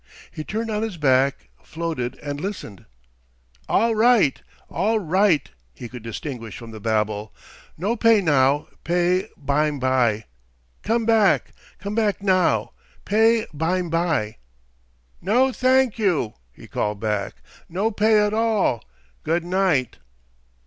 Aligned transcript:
He 0.31 0.43
turned 0.43 0.71
on 0.71 0.81
his 0.81 0.97
back, 0.97 1.49
floated, 1.61 2.15
and 2.23 2.41
listened. 2.41 2.85
"All 3.69 3.93
right! 3.93 4.41
All 4.67 4.97
right!" 4.99 5.47
he 5.75 5.87
could 5.87 6.01
distinguish 6.01 6.57
from 6.57 6.71
the 6.71 6.79
babel. 6.79 7.35
"No 7.77 7.95
pay 7.95 8.19
now; 8.19 8.67
pay 8.83 9.29
bime 9.37 9.77
by! 9.77 10.25
Come 10.81 11.05
back! 11.05 11.53
Come 11.77 11.93
back 11.93 12.23
now; 12.23 12.71
pay 13.05 13.45
bime 13.53 13.91
by!" 13.91 14.37
"No, 15.21 15.51
thank 15.51 15.99
you," 15.99 16.33
he 16.51 16.67
called 16.67 16.99
back. 16.99 17.35
"No 17.69 17.91
pay 17.91 18.25
at 18.25 18.33
all. 18.33 18.83
Good 19.21 19.43
night." 19.45 19.99